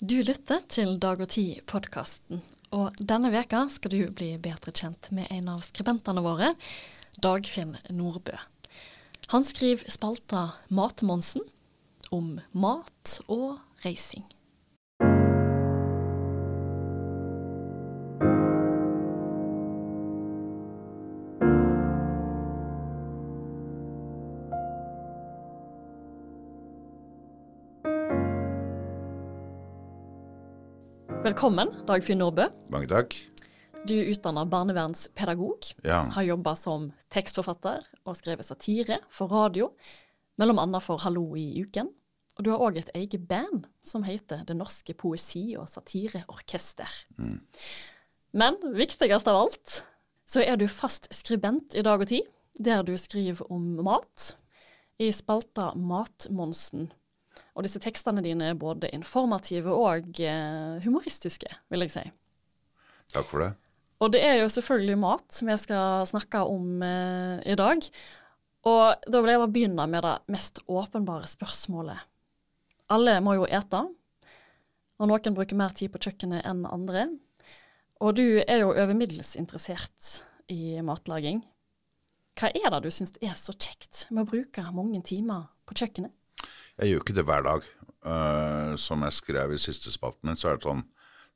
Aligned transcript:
Du 0.00 0.22
lytter 0.24 0.62
til 0.64 0.94
Dag 0.96 1.20
og 1.20 1.28
Tid-podkasten, 1.28 2.38
og 2.72 2.96
denne 3.04 3.28
veka 3.34 3.66
skal 3.68 3.92
du 3.92 3.98
bli 4.16 4.30
bedre 4.40 4.72
kjent 4.72 5.10
med 5.12 5.28
en 5.28 5.50
av 5.52 5.60
skribentene 5.66 6.22
våre, 6.24 6.54
Dagfinn 7.20 7.74
Nordbø. 7.92 8.32
Han 9.34 9.44
skriver 9.44 9.92
spalta 9.92 10.46
Matmonsen 10.72 11.44
om 12.08 12.38
mat 12.56 13.18
og 13.26 13.60
reising. 13.84 14.24
Velkommen, 31.30 31.68
Dagfinn 31.86 32.18
Nordbø. 32.18 32.48
Mange 32.74 32.88
takk. 32.90 33.14
Du 33.86 33.92
er 33.94 34.08
utdanna 34.10 34.42
barnevernspedagog, 34.50 35.68
Ja. 35.84 36.00
har 36.10 36.22
jobba 36.24 36.56
som 36.56 36.92
tekstforfatter 37.08 37.84
og 38.04 38.16
skrevet 38.16 38.44
satire 38.44 38.98
for 39.10 39.28
radio, 39.28 39.70
mellom 40.36 40.58
annet 40.58 40.82
for 40.82 40.98
Hallo 40.98 41.36
i 41.36 41.62
uken. 41.62 41.86
Og 42.36 42.44
du 42.44 42.50
har 42.50 42.58
òg 42.58 42.78
et 42.78 42.90
eget 42.96 43.28
band 43.28 43.68
som 43.84 44.02
heter 44.02 44.44
Det 44.44 44.56
Norske 44.56 44.92
Poesi- 44.92 45.56
og 45.56 45.68
Satireorkester. 45.68 46.88
Men 48.32 48.56
viktigst 48.74 49.28
av 49.28 49.36
alt 49.46 49.84
så 50.26 50.42
er 50.44 50.56
du 50.56 50.66
fast 50.66 51.06
skribent 51.14 51.76
i 51.76 51.82
Dag 51.82 52.00
og 52.00 52.08
Tid, 52.08 52.22
der 52.58 52.82
du 52.82 52.96
skriver 52.96 53.46
om 53.52 53.84
mat, 53.84 54.34
i 54.98 55.12
spalta 55.12 55.74
Matmonsen. 55.76 56.90
Og 57.60 57.66
disse 57.66 57.80
tekstene 57.84 58.22
dine 58.24 58.54
er 58.54 58.56
både 58.56 58.88
informative 58.96 59.68
og 59.76 60.16
eh, 60.24 60.78
humoristiske, 60.80 61.50
vil 61.68 61.84
jeg 61.84 61.92
si. 61.92 62.04
Takk 63.12 63.26
for 63.28 63.44
det. 63.44 63.50
Og 64.00 64.14
det 64.14 64.22
er 64.24 64.38
jo 64.40 64.46
selvfølgelig 64.48 64.96
mat 64.96 65.40
vi 65.44 65.56
skal 65.60 66.06
snakke 66.08 66.40
om 66.48 66.80
eh, 66.80 67.42
i 67.52 67.56
dag. 67.60 67.84
Og 68.64 69.04
da 69.04 69.20
vil 69.20 69.32
jeg 69.34 69.42
bare 69.42 69.52
begynne 69.52 69.86
med 69.92 70.06
det 70.06 70.14
mest 70.32 70.62
åpenbare 70.64 71.28
spørsmålet. 71.28 72.00
Alle 72.96 73.18
må 73.20 73.36
jo 73.36 73.44
ete, 73.44 73.82
og 74.96 75.10
noen 75.12 75.36
bruker 75.36 75.60
mer 75.60 75.76
tid 75.76 75.92
på 75.92 76.00
kjøkkenet 76.00 76.48
enn 76.48 76.64
andre. 76.64 77.10
Og 78.00 78.16
du 78.16 78.40
er 78.40 78.62
jo 78.62 78.72
over 78.72 78.96
middels 78.96 79.34
interessert 79.36 80.22
i 80.48 80.80
matlaging. 80.80 81.42
Hva 82.40 82.48
er 82.56 82.72
det 82.72 82.80
du 82.86 82.88
syns 82.94 83.12
er 83.20 83.36
så 83.36 83.52
kjekt 83.52 84.06
med 84.08 84.24
å 84.24 84.30
bruke 84.32 84.64
mange 84.72 85.02
timer 85.04 85.50
på 85.68 85.76
kjøkkenet? 85.76 86.16
Jeg 86.80 86.94
gjør 86.94 87.02
ikke 87.04 87.16
det 87.18 87.26
hver 87.28 87.44
dag. 87.44 87.66
Uh, 88.00 88.72
som 88.80 89.02
jeg 89.04 89.12
skrev 89.12 89.52
i 89.52 89.60
siste 89.60 89.92
spalten 89.92 90.30
min, 90.30 90.38
så 90.40 90.48
er 90.48 90.56
det 90.56 90.64
sånn 90.64 90.80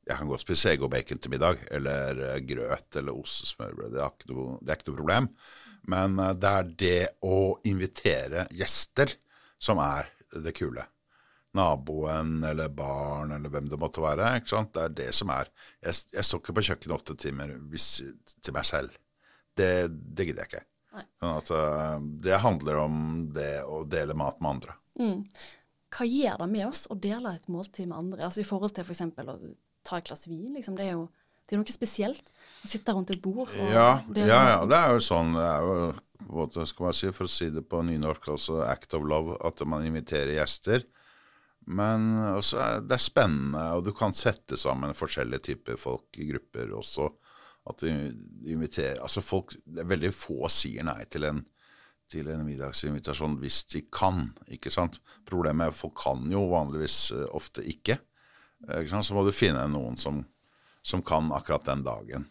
Jeg 0.09 0.17
kan 0.17 0.29
godt 0.31 0.43
spise 0.45 0.71
egg 0.73 0.83
og 0.85 0.91
bacon 0.93 1.19
til 1.21 1.33
middag, 1.33 1.61
eller 1.73 2.21
uh, 2.21 2.39
grøt 2.45 2.97
eller 3.01 3.17
ostesmørbrød. 3.21 3.93
Det, 3.93 4.01
er 4.01 4.15
ikke 4.15 4.31
noe- 4.33 4.57
det 4.61 4.73
er 4.73 4.79
ikke 4.81 4.89
noe 4.91 4.99
problem. 5.01 5.29
Men 5.93 6.17
uh, 6.21 6.31
det 6.33 6.53
er 6.61 6.71
det 6.85 7.03
å 7.29 7.39
invitere 7.69 8.47
gjester 8.57 9.13
som 9.61 9.81
er 9.85 10.09
det 10.45 10.55
kule. 10.57 10.85
Naboen 11.55 12.39
eller 12.49 12.73
barn 12.75 13.31
eller 13.37 13.53
hvem 13.53 13.69
det 13.71 13.79
måtte 13.79 14.03
være. 14.03 14.31
ikke 14.41 14.55
sant? 14.55 14.73
Det 14.75 14.83
er 14.89 14.95
det 15.03 15.11
som 15.15 15.31
er 15.31 15.51
Jeg, 15.85 16.01
jeg 16.17 16.27
står 16.27 16.41
ikke 16.43 16.57
på 16.57 16.65
kjøkkenet 16.71 16.97
åtte 16.97 17.17
timer 17.21 17.53
hvis, 17.71 17.89
til 18.43 18.57
meg 18.57 18.67
selv. 18.67 18.97
Det, 19.55 19.69
det 19.93 20.27
gidder 20.27 20.43
jeg 20.43 20.51
ikke. 20.51 20.65
Sånn 21.23 21.37
at, 21.39 21.53
det 22.25 22.41
handler 22.43 22.81
om 22.83 22.97
det 23.37 23.53
å 23.69 23.85
dele 23.87 24.17
mat 24.19 24.41
med 24.43 24.57
andre. 24.57 24.75
Hva 24.95 26.07
gjør 26.09 26.41
det 26.43 26.49
med 26.51 26.67
oss 26.67 26.87
å 26.91 26.97
dele 26.99 27.35
et 27.37 27.51
måltid 27.51 27.89
med 27.91 27.99
andre? 27.99 28.25
Altså 28.27 28.43
I 28.43 28.49
forhold 28.49 28.75
til 28.75 28.87
f.eks. 28.87 29.05
å 29.05 29.37
ta 29.87 30.01
et 30.01 30.09
glass 30.09 30.27
vin. 30.27 30.55
Liksom. 30.57 30.79
Det 30.79 30.89
er 30.89 30.97
jo 30.97 31.07
det 31.45 31.57
er 31.57 31.61
noe 31.61 31.75
spesielt 31.75 32.31
å 32.65 32.69
sitte 32.71 32.93
rundt 32.97 33.11
et 33.13 33.21
bord 33.21 33.51
og 33.53 33.69
Ja, 33.69 34.01
dele 34.09 34.31
ja, 34.31 34.41
ja, 34.55 34.61
det 34.65 34.79
er 34.79 34.95
jo 34.97 35.03
sånn 35.05 35.35
det 35.37 35.45
er 35.45 35.67
jo, 35.69 35.75
på 36.23 36.25
en 36.25 36.39
måte, 36.39 36.65
skal 36.71 36.87
man 36.87 36.97
si, 36.97 37.11
For 37.13 37.29
å 37.29 37.33
si 37.35 37.51
det 37.53 37.67
på 37.69 37.83
nynorsk, 37.85 38.31
altså 38.33 38.63
act 38.65 38.97
of 38.97 39.05
love, 39.05 39.37
at 39.45 39.61
man 39.69 39.85
inviterer 39.85 40.39
gjester. 40.39 40.87
Men 41.69 42.09
også, 42.35 42.61
det 42.85 42.97
er 42.97 43.03
spennende, 43.03 43.67
og 43.77 43.85
du 43.85 43.93
kan 43.97 44.17
sette 44.17 44.57
sammen 44.61 44.97
forskjellige 44.97 45.51
typer 45.51 45.81
folk 45.81 46.17
i 46.21 46.31
grupper 46.33 46.73
også. 46.81 47.11
At 47.65 47.81
du 47.81 47.89
inviterer 47.89 48.99
Altså 49.01 49.23
folk 49.25 49.55
Det 49.65 49.81
er 49.81 49.87
veldig 49.89 50.11
få 50.13 50.51
sier 50.53 50.85
nei 50.85 50.99
til 51.09 51.25
en, 51.25 51.39
til 52.11 52.29
en 52.31 52.45
middagsinvitasjon 52.47 53.39
hvis 53.43 53.63
de 53.73 53.85
kan, 53.93 54.29
ikke 54.53 54.73
sant. 54.73 55.01
Problemet 55.29 55.67
er 55.67 55.75
at 55.75 55.79
folk 55.79 55.97
kan 56.03 56.27
jo 56.31 56.45
vanligvis 56.53 56.99
eh, 57.17 57.29
ofte 57.37 57.65
ikke. 57.67 57.99
Eh, 58.69 58.83
ikke? 58.85 59.03
Så 59.03 59.17
må 59.17 59.25
du 59.27 59.33
finne 59.35 59.65
noen 59.73 59.99
som, 60.01 60.23
som 60.85 61.05
kan 61.07 61.33
akkurat 61.35 61.67
den 61.69 61.85
dagen. 61.87 62.29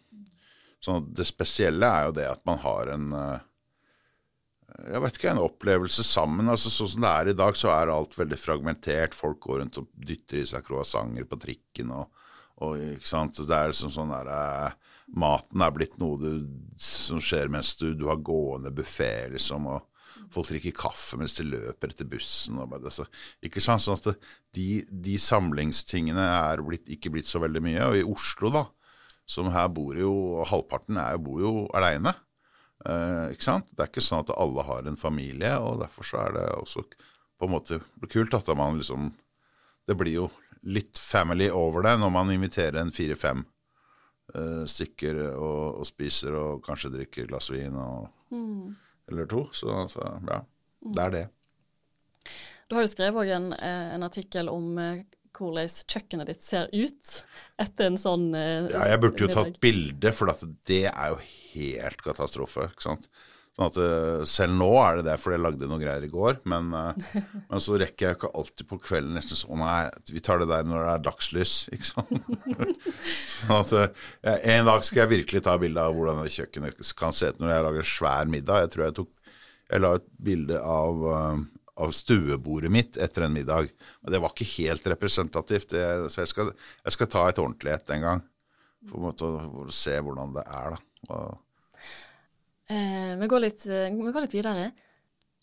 Så 0.84 1.00
det 1.08 1.26
spesielle 1.30 1.88
er 1.88 2.10
jo 2.10 2.16
det 2.18 2.28
at 2.28 2.44
man 2.48 2.60
har 2.64 2.94
en 2.94 3.12
eh, 3.18 3.50
jeg 4.74 5.04
vet 5.04 5.18
ikke, 5.20 5.32
en 5.36 5.44
opplevelse 5.44 6.04
sammen. 6.06 6.48
altså 6.50 6.72
Sånn 6.74 6.90
som 6.96 7.04
det 7.06 7.10
er 7.12 7.30
i 7.30 7.38
dag, 7.38 7.58
så 7.58 7.70
er 7.70 7.92
alt 7.94 8.16
veldig 8.18 8.40
fragmentert. 8.42 9.14
Folk 9.14 9.44
går 9.46 9.62
rundt 9.62 9.78
og 9.84 9.92
dytter 9.94 10.42
i 10.42 10.48
seg 10.50 10.66
croissanter 10.66 11.28
på 11.30 11.38
trikken. 11.44 11.92
og, 11.94 12.23
og 12.63 12.84
ikke 12.96 13.09
sant, 13.09 13.38
Det 13.38 13.56
er 13.56 13.72
liksom 13.72 13.94
sånn 13.94 14.13
der, 14.13 14.29
eh, 14.34 14.94
Maten 15.19 15.62
er 15.62 15.74
blitt 15.75 15.97
noe 16.01 16.18
du, 16.18 16.29
som 16.79 17.19
skjer 17.22 17.51
mens 17.51 17.74
du, 17.78 17.91
du 17.94 18.07
har 18.07 18.22
gående 18.24 18.72
buffé, 18.74 19.29
liksom. 19.34 19.68
og 19.68 19.90
Folk 20.34 20.47
drikker 20.50 20.74
kaffe 20.78 21.18
mens 21.19 21.35
de 21.38 21.46
løper 21.46 21.91
etter 21.91 22.07
bussen. 22.09 22.57
og 22.62 22.72
bare, 22.72 22.90
ikke 23.46 23.62
sant, 23.62 23.84
sånn 23.84 23.97
at 24.00 24.07
det, 24.07 24.13
de, 24.56 24.68
de 25.09 25.18
samlingstingene 25.22 26.24
er 26.24 26.63
blitt, 26.66 26.88
ikke 26.90 27.12
blitt 27.13 27.29
så 27.29 27.41
veldig 27.44 27.62
mye. 27.66 27.90
Og 27.90 27.97
i 28.00 28.06
Oslo, 28.07 28.50
da, 28.53 28.63
som 29.30 29.51
her 29.53 29.69
bor 29.74 29.97
jo 29.97 30.44
Halvparten 30.50 30.97
er, 31.01 31.19
bor 31.22 31.41
jo 31.44 31.53
aleine. 31.78 32.16
Eh, 32.84 33.34
ikke 33.35 33.45
sant? 33.45 33.69
Det 33.72 33.85
er 33.85 33.91
ikke 33.91 34.06
sånn 34.06 34.24
at 34.25 34.34
alle 34.35 34.66
har 34.68 34.90
en 34.90 35.00
familie, 35.00 35.53
og 35.62 35.84
derfor 35.84 36.07
så 36.07 36.24
er 36.25 36.38
det 36.40 36.47
også 36.57 36.85
på 36.88 37.47
en 37.47 37.53
måte 37.53 37.81
kult 38.12 38.35
at 38.38 38.50
man 38.56 38.80
liksom 38.80 39.12
Det 39.84 39.97
blir 40.00 40.13
jo 40.16 40.28
litt 40.63 41.00
family 41.00 41.50
over 41.51 41.84
det 41.84 41.97
når 42.00 42.12
man 42.13 42.31
inviterer 42.31 42.79
en 42.81 42.94
fire-fem 42.96 43.44
eh, 44.35 44.63
stykker 44.69 45.19
og, 45.34 45.81
og 45.81 45.88
spiser 45.88 46.38
og 46.40 46.63
kanskje 46.66 46.94
drikker 46.94 47.25
et 47.25 47.31
glass 47.31 47.51
vin 47.53 47.75
og, 47.75 48.07
eller 49.12 49.28
to. 49.29 49.47
Så 49.56 49.72
altså, 49.84 50.07
ja, 50.29 50.40
det 50.94 51.07
er 51.07 51.18
det. 51.18 51.25
Du 52.69 52.78
har 52.78 52.85
jo 52.85 52.94
skrevet 52.94 53.34
en, 53.35 53.51
eh, 53.53 53.90
en 53.97 54.07
artikkel 54.07 54.50
om 54.50 54.78
eh, 54.81 55.03
hvordan 55.34 55.69
kjøkkenet 55.90 56.29
ditt 56.29 56.46
ser 56.46 56.69
ut 56.74 57.13
etter 57.62 57.90
en 57.90 58.00
sånn 58.00 58.28
eh, 58.38 58.69
Ja, 58.72 58.88
jeg 58.94 59.01
burde 59.03 59.25
jo 59.25 59.30
middag. 59.30 59.51
tatt 59.51 59.62
bilde, 59.63 60.13
for 60.16 60.31
at 60.34 60.44
det 60.69 60.85
er 60.91 61.13
jo 61.13 61.19
helt 61.53 62.03
katastrofe. 62.06 62.69
ikke 62.72 62.85
sant? 62.88 63.09
Sånn 63.53 63.68
at 63.69 63.75
eh, 63.78 64.24
Selv 64.30 64.56
nå 64.58 64.69
er 64.81 64.97
det 64.97 65.06
det, 65.12 65.18
for 65.22 65.34
jeg 65.34 65.44
lagde 65.44 65.69
noe 65.69 65.81
greier 65.81 66.06
i 66.06 66.12
går. 66.12 66.40
Men, 66.50 66.72
eh, 66.74 67.18
men 67.38 67.62
så 67.62 67.78
rekker 67.78 68.08
jeg 68.08 68.18
ikke 68.18 68.31
alltid 68.40 68.69
på 68.69 68.80
kvelden 68.81 69.14
nesten 69.18 69.40
sånn 69.40 69.62
Nei, 69.62 69.86
vi 70.09 70.24
tar 70.25 70.41
det 70.41 70.50
der 70.50 70.66
når 70.66 70.81
det 70.81 70.94
er 70.96 71.06
dagslys, 71.08 71.56
ikke 71.75 71.90
sant. 71.92 72.13
sånn 73.38 73.59
at 73.59 73.74
eh, 73.78 74.38
En 74.56 74.69
dag 74.69 74.86
skal 74.86 75.03
jeg 75.03 75.13
virkelig 75.19 75.44
ta 75.46 75.58
bilde 75.62 75.86
av 75.86 75.94
hvordan 75.97 76.24
kjøkkenet 76.25 76.81
kan 76.97 77.13
se 77.16 77.30
ut 77.30 77.42
når 77.44 77.53
jeg 77.53 77.68
lager 77.69 77.92
svær 77.94 78.31
middag. 78.31 78.66
Jeg 78.66 78.74
tror 78.74 78.88
jeg 78.88 78.97
tok 79.02 79.12
Jeg 79.69 79.84
la 79.84 79.97
et 80.00 80.13
bilde 80.30 80.59
av 80.59 81.06
av 81.81 81.90
stuebordet 81.90 82.69
mitt 82.69 82.97
etter 83.02 83.25
en 83.25 83.34
middag. 83.34 83.72
Og 84.06 84.12
det 84.13 84.19
var 84.22 84.34
ikke 84.34 84.46
helt 84.59 84.86
representativt, 84.94 85.72
det, 85.74 86.12
så 86.13 86.22
jeg 86.22 86.30
skal, 86.30 86.52
jeg 86.84 86.94
skal 86.94 87.09
ta 87.09 87.24
et 87.30 87.42
ordentlig 87.42 87.74
et 87.74 87.94
en 87.96 88.06
gang. 88.06 88.22
For 88.92 89.09
å 89.09 89.66
se 89.74 89.96
hvordan 89.97 90.36
det 90.36 90.44
er, 90.46 90.75
da. 90.75 91.08
Og, 91.16 91.40
Eh, 92.74 93.14
vi, 93.20 93.30
går 93.30 93.44
litt, 93.44 93.68
eh, 93.70 93.92
vi 93.94 94.14
går 94.14 94.26
litt 94.26 94.36
videre. 94.36 94.72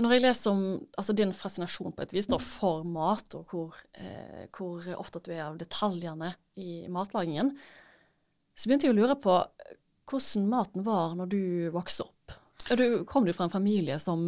Når 0.00 0.14
jeg 0.16 0.24
leser 0.24 0.54
om 0.54 0.62
altså, 0.98 1.14
din 1.16 1.34
fascinasjon 1.36 1.94
på 1.94 2.04
et 2.04 2.14
vis 2.16 2.28
da, 2.30 2.38
for 2.42 2.86
mat, 2.88 3.36
og 3.36 3.52
hvor, 3.52 3.76
eh, 4.00 4.46
hvor 4.56 4.86
opptatt 4.96 5.28
du 5.28 5.34
er 5.34 5.44
av 5.46 5.60
detaljene 5.60 6.34
i 6.60 6.86
matlagingen, 6.92 7.52
så 8.56 8.68
begynte 8.68 8.88
jeg 8.88 8.94
å 8.94 9.00
lure 9.00 9.16
på 9.20 9.36
eh, 9.36 9.76
hvordan 10.10 10.48
maten 10.50 10.86
var 10.86 11.16
når 11.18 11.32
du 11.32 11.42
vokste 11.74 12.08
opp. 12.08 12.38
Du, 12.70 13.02
kom 13.08 13.26
du 13.26 13.32
fra 13.34 13.48
en 13.48 13.52
familie 13.52 13.98
som, 13.98 14.20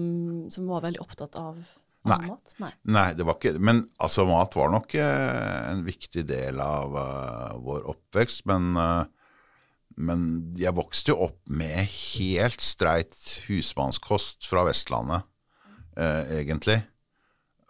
som 0.50 0.66
var 0.70 0.84
veldig 0.86 1.00
opptatt 1.02 1.36
av, 1.38 1.60
Nei. 2.08 2.18
mat? 2.26 2.54
Nei. 2.58 2.70
nei, 2.90 3.08
det 3.14 3.22
var 3.28 3.36
ikke 3.38 3.60
Men 3.62 3.84
altså, 4.02 4.24
mat 4.26 4.56
var 4.58 4.72
nok 4.72 4.94
eh, 4.98 5.58
en 5.70 5.84
viktig 5.86 6.24
del 6.26 6.58
av 6.62 6.96
uh, 6.96 7.52
vår 7.62 7.86
oppvekst. 7.92 8.44
Men, 8.50 8.72
eh, 8.76 9.21
men 9.96 10.52
jeg 10.58 10.74
vokste 10.76 11.12
jo 11.12 11.28
opp 11.28 11.40
med 11.50 11.84
helt 11.90 12.62
streit 12.64 13.16
husmannskost 13.48 14.46
fra 14.48 14.64
Vestlandet, 14.68 15.28
eh, 15.96 16.38
egentlig. 16.40 16.80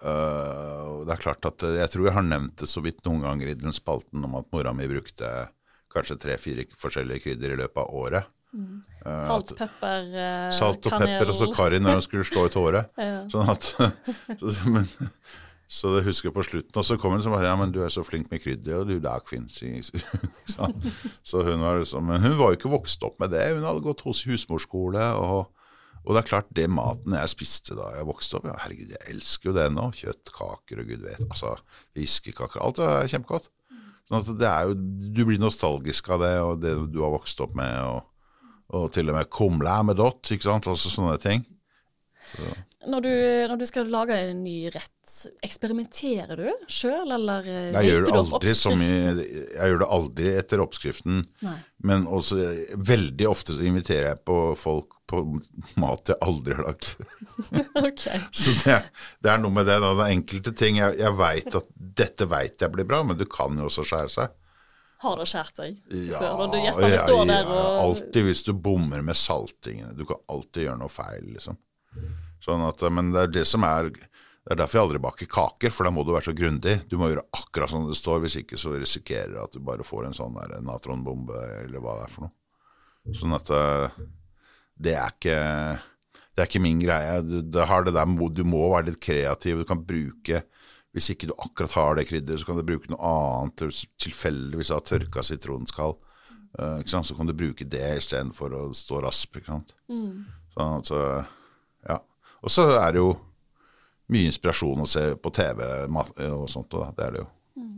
Uh, 0.03 1.05
det 1.07 1.15
er 1.15 1.21
klart 1.23 1.47
at 1.47 1.63
eh, 1.63 1.77
Jeg 1.79 1.93
tror 1.93 2.09
jeg 2.09 2.15
har 2.17 2.25
nevnt 2.27 2.57
det 2.59 2.67
så 2.67 2.81
vidt 2.83 3.05
noen 3.07 3.21
ganger 3.23 3.53
i 3.53 3.55
den 3.55 3.71
spalten 3.71 4.25
om 4.27 4.33
at 4.35 4.49
mora 4.51 4.73
mi 4.75 4.89
brukte 4.91 5.29
kanskje 5.95 6.17
tre-fire 6.19 6.65
forskjellige 6.75 7.23
krydder 7.23 7.55
i 7.55 7.59
løpet 7.61 7.79
av 7.85 7.93
året. 8.01 8.33
Salt, 9.03 9.55
pepper, 9.57 10.09
uh, 10.11 10.49
Salt 10.53 10.89
og 10.89 10.97
kanel. 10.97 11.15
pepper 11.15 11.31
og 11.31 11.39
så 11.39 11.49
karri 11.55 11.79
når 11.81 12.01
hun 12.01 12.05
skulle 12.05 12.27
slå 12.27 12.49
ut 12.49 12.59
håret. 12.59 12.91
Ja. 13.13 13.23
Sånn 13.31 13.53
at 13.53 13.69
så, 14.43 14.73
men, 14.75 14.91
Så 15.73 15.89
det 15.95 16.05
husker 16.05 16.29
jeg 16.29 16.37
på 16.37 16.45
slutten. 16.45 16.77
Og 16.77 16.85
så 16.85 16.99
kom 17.01 17.15
hun 17.15 17.25
og 17.25 17.33
bare 17.33 17.49
Ja, 17.49 17.57
men 17.57 17.73
du 17.73 17.81
er 17.81 17.93
så 17.93 18.05
flink 18.05 18.29
med 18.33 18.43
krydder, 18.45 18.83
og 18.83 18.91
du 18.91 18.99
Dagfinn. 19.01 19.49
så 21.31 21.45
hun 21.47 21.65
var 21.65 21.81
liksom 21.81 22.05
Men 22.11 22.21
hun 22.21 22.37
var 22.37 22.53
jo 22.53 22.59
ikke 22.61 22.75
vokst 22.75 23.03
opp 23.09 23.17
med 23.23 23.33
det. 23.33 23.47
Hun 23.57 23.65
hadde 23.65 23.85
gått 23.85 24.05
hos 24.05 24.25
husmorskole. 24.29 25.07
og 25.17 25.51
og 26.03 26.17
det 26.17 26.23
er 26.23 26.27
klart, 26.27 26.49
det 26.51 26.67
maten 26.67 27.15
jeg 27.15 27.31
spiste 27.31 27.77
da 27.79 27.93
jeg 27.95 28.07
vokste 28.09 28.41
opp 28.41 28.49
ja, 28.49 28.57
Herregud, 28.65 28.91
jeg 28.91 29.13
elsker 29.13 29.51
jo 29.51 29.55
det 29.55 29.69
nå. 29.71 29.85
Kjøttkaker 29.95 30.81
og 30.83 30.89
gud 30.91 31.05
vet. 31.07 31.21
Altså, 31.29 31.53
fiskekaker. 31.95 32.63
Alt 32.63 32.81
er 32.83 33.11
kjempegodt. 33.13 33.47
Sånn 34.11 34.19
at 34.19 34.33
det 34.41 34.49
er 34.49 34.67
jo, 34.67 34.75
Du 35.15 35.23
blir 35.29 35.39
nostalgisk 35.41 36.11
av 36.11 36.25
det 36.25 36.33
og 36.43 36.57
det 36.65 36.75
du 36.91 36.99
har 37.05 37.15
vokst 37.15 37.39
opp 37.45 37.55
med. 37.59 37.77
Og, 37.87 38.43
og 38.75 38.91
til 38.95 39.13
og 39.13 39.19
med 39.21 39.31
kumle 39.31 39.77
med 39.87 40.01
dott, 40.01 40.27
ikke 40.35 40.49
sant. 40.49 40.67
Altså 40.73 40.91
sånne 40.91 41.21
ting. 41.23 41.47
Når, 42.87 43.01
du, 43.05 43.13
når, 43.49 43.57
du, 43.61 43.65
skal 43.69 43.91
lage 43.93 44.17
en 44.17 44.41
ny 44.43 44.57
rett, 44.75 45.13
eksperimenterer 45.45 46.41
du 46.41 46.49
sjøl, 46.67 47.13
eller 47.15 47.47
eh, 47.47 47.69
jeg 47.71 47.93
gjør, 47.93 48.07
det 48.09 48.15
aldri 48.19 48.55
som 48.59 48.83
i, 48.83 48.89
jeg 48.91 49.71
gjør 49.71 49.83
det 49.85 49.89
aldri 49.99 50.33
etter 50.41 50.63
oppskriften, 50.65 51.21
Nei. 51.47 51.55
men 51.87 52.09
også 52.11 52.41
veldig 52.75 53.29
ofte 53.31 53.55
så 53.55 53.63
inviterer 53.69 54.11
jeg 54.11 54.23
på 54.27 54.39
folk 54.59 54.99
på 55.13 55.23
mat 55.83 56.09
jeg 56.09 56.19
aldri 56.25 56.57
har 56.57 56.71
lagd 56.71 56.87
okay. 57.87 58.23
Så 58.33 58.55
det, 58.63 58.79
det, 59.21 59.31
er 59.31 59.43
noe 59.43 59.53
med 59.53 59.69
det. 59.69 59.77
Da. 59.83 59.93
Det 59.99 60.07
er 60.07 60.15
enkelte 60.17 60.55
ting 60.57 60.79
jeg, 60.81 60.97
jeg 61.03 61.19
veit 61.19 61.59
at 61.59 61.69
dette 62.03 62.29
veit 62.31 62.65
jeg 62.65 62.73
blir 62.73 62.89
bra, 62.89 63.03
men 63.07 63.21
du 63.21 63.27
kan 63.31 63.59
jo 63.61 63.69
også 63.69 63.85
skjære 63.87 64.15
seg. 64.17 64.39
Har 65.03 65.19
det 65.19 65.27
skjært 65.27 65.59
seg 65.59 65.79
ja, 66.07 66.21
før? 66.21 66.57
Ja, 66.63 66.73
der 67.27 67.49
og 67.51 67.79
Alltid 67.83 68.27
hvis 68.29 68.45
du 68.47 68.53
bommer 68.55 69.03
med 69.03 69.19
saltingene. 69.19 69.97
Du 69.99 70.05
kan 70.09 70.21
alltid 70.31 70.69
gjøre 70.69 70.79
noe 70.79 70.93
feil, 70.93 71.27
liksom. 71.35 71.59
Sånn 72.43 72.65
at, 72.67 72.83
men 72.91 73.13
det 73.15 73.27
er 73.27 73.37
det 73.41 73.45
som 73.49 73.65
er 73.69 73.93
det 74.43 74.57
er 74.57 74.59
derfor 74.59 74.75
jeg 74.75 74.87
aldri 74.89 74.99
baker 75.05 75.29
kaker, 75.31 75.71
for 75.71 75.87
da 75.87 75.93
må 75.95 76.03
du 76.03 76.09
være 76.11 76.33
så 76.33 76.33
grundig. 76.35 76.81
Du 76.91 76.97
må 76.99 77.13
gjøre 77.13 77.23
akkurat 77.39 77.71
som 77.71 77.85
det 77.87 77.95
står, 77.95 78.25
hvis 78.25 78.41
ikke 78.41 78.59
så 78.59 78.73
risikerer 78.75 79.37
du 79.37 79.39
at 79.39 79.55
du 79.55 79.61
bare 79.63 79.87
får 79.87 80.09
en 80.09 80.17
sånn 80.17 80.35
natronbombe, 80.67 81.39
eller 81.61 81.79
hva 81.79 82.01
det 82.01 82.09
er 82.09 82.11
for 82.11 82.27
noe. 82.27 83.15
Sånn 83.19 83.37
at 83.37 83.51
eh, 83.55 84.01
det 84.83 84.97
er 84.99 85.15
ikke 85.15 85.39
det 86.33 86.43
er 86.43 86.49
ikke 86.49 86.63
min 86.65 86.81
greie. 86.81 87.21
Du, 87.23 87.37
det 87.45 87.67
det 87.87 87.95
der, 87.95 88.15
du 88.33 88.43
må 88.49 88.65
være 88.73 88.89
litt 88.91 89.03
kreativ. 89.05 89.63
Du 89.63 89.69
kan 89.69 89.85
bruke 89.85 90.43
Hvis 90.93 91.09
ikke 91.09 91.31
du 91.31 91.33
akkurat 91.41 91.73
har 91.73 91.95
det 91.97 92.03
krydderet, 92.05 92.41
så 92.43 92.47
kan 92.51 92.59
du 92.59 92.67
bruke 92.69 92.91
noe 92.93 93.01
annet. 93.01 93.63
Tilfeldigvis 94.03 94.73
har 94.75 94.83
tørka 94.85 95.23
sitronskall. 95.25 95.95
Uh, 96.53 96.83
så 96.85 97.17
kan 97.17 97.31
du 97.31 97.33
bruke 97.33 97.65
det 97.65 97.87
istedenfor 97.97 98.53
å 98.53 98.65
stå 98.77 99.01
rasp. 99.01 99.39
Ikke 99.39 99.55
sant? 99.55 99.73
Mm. 99.89 100.27
Sånn, 100.53 100.75
altså, 100.83 100.99
ja. 101.89 101.99
Og 102.43 102.51
så 102.51 102.67
er 102.75 102.95
det 102.95 103.03
jo 103.03 103.13
mye 104.13 104.29
inspirasjon 104.29 104.85
å 104.85 104.89
se 104.91 105.05
på 105.23 105.33
TV 105.35 105.63
og 105.63 106.49
sånt. 106.51 106.75
Og 106.75 106.97
det 106.97 107.07
er 107.07 107.17
det 107.17 107.23
jo. 107.23 107.29
Mm. 107.63 107.77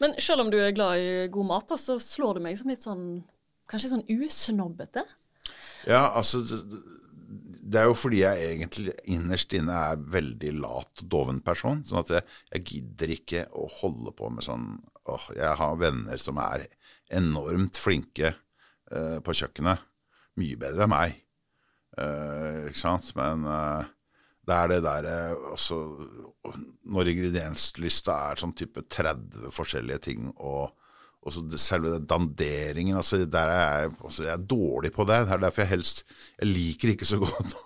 Men 0.00 0.16
selv 0.22 0.44
om 0.44 0.52
du 0.52 0.58
er 0.60 0.74
glad 0.76 1.00
i 1.00 1.28
god 1.32 1.50
mat, 1.50 1.76
så 1.80 1.98
slår 2.02 2.38
du 2.38 2.46
meg 2.48 2.58
som 2.60 2.72
litt 2.72 2.86
sånn 2.86 3.04
Kanskje 3.70 3.92
sånn 3.92 4.08
usnobbete? 4.10 5.04
Ja, 5.86 6.08
altså 6.18 6.40
det 7.70 7.78
er 7.78 7.86
jo 7.86 7.94
fordi 7.94 8.22
jeg 8.24 8.46
egentlig 8.48 8.94
innerst 9.14 9.54
inne 9.54 9.76
er 9.92 10.00
veldig 10.10 10.52
lat 10.58 11.04
og 11.04 11.10
doven 11.12 11.38
person. 11.44 11.84
sånn 11.86 12.02
at 12.02 12.12
jeg, 12.16 12.24
jeg, 12.50 12.64
gidder 12.72 13.12
ikke 13.14 13.44
å 13.54 13.68
holde 13.80 14.10
på 14.16 14.30
med 14.32 14.42
sånn 14.46 14.66
åh, 15.06 15.28
Jeg 15.36 15.54
har 15.60 15.78
venner 15.78 16.18
som 16.22 16.40
er 16.42 16.66
enormt 17.14 17.78
flinke 17.78 18.34
uh, 18.34 19.18
på 19.22 19.36
kjøkkenet. 19.42 19.86
Mye 20.40 20.58
bedre 20.58 20.86
enn 20.86 20.92
meg. 20.94 21.20
Uh, 21.98 22.68
ikke 22.70 22.80
sant? 22.80 23.08
Men 23.18 23.46
uh, 23.46 23.86
det 24.46 24.56
er 24.56 24.70
det 24.70 24.82
derre 24.84 25.16
altså, 25.52 25.78
Når 26.90 27.10
ingredienslista 27.12 28.14
er 28.30 28.40
sånn 28.40 28.54
type 28.56 28.84
30 28.86 29.50
forskjellige 29.54 30.04
ting 30.10 30.30
og 30.36 30.70
og 31.20 31.34
så 31.34 31.42
selve 31.60 31.98
danderingen 32.08 32.96
altså, 32.96 33.18
der 33.28 33.50
er 33.52 33.64
jeg, 33.82 33.90
altså, 34.00 34.22
jeg 34.24 34.32
er 34.32 34.46
dårlig 34.48 34.90
på 34.94 35.04
det. 35.04 35.18
Det 35.26 35.34
er 35.34 35.42
derfor 35.42 35.62
jeg 35.62 35.72
helst 35.74 35.98
Jeg 36.38 36.48
liker 36.48 36.92
ikke 36.94 37.08
så 37.08 37.18
godt 37.20 37.56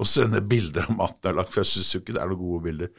å 0.00 0.06
sende 0.08 0.42
bilder 0.42 0.88
av 0.88 0.96
maten 0.98 1.20
jeg 1.22 1.30
har 1.30 1.38
lagt, 1.38 1.52
for 1.52 1.62
jeg 1.62 1.70
syns 1.70 1.92
jo 1.94 2.00
ikke 2.02 2.16
det 2.16 2.22
er 2.22 2.32
noen 2.32 2.40
gode 2.42 2.64
bilder. 2.64 2.90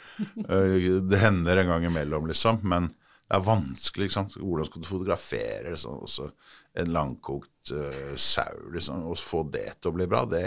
Eh, 0.48 0.88
det 1.10 1.20
hender 1.22 1.62
en 1.62 1.72
gang 1.74 1.88
imellom, 1.90 2.28
liksom, 2.32 2.62
men 2.72 2.90
det 3.28 3.36
er 3.36 3.44
vanskelig. 3.44 4.08
Ikke 4.08 4.16
sant? 4.16 4.38
Hvordan 4.40 4.70
skal 4.70 4.84
du 4.84 4.88
fotografere 4.88 5.74
liksom, 5.74 6.32
en 6.80 6.94
langkokt 6.96 7.74
uh, 7.76 8.14
sau 8.16 8.72
liksom, 8.74 9.04
og 9.12 9.20
få 9.20 9.44
det 9.52 9.68
til 9.82 9.92
å 9.92 9.98
bli 9.98 10.08
bra? 10.08 10.24
Det, 10.32 10.46